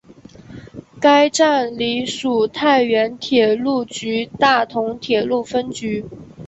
[0.99, 6.03] 该站隶属太原铁路局大同铁路分局。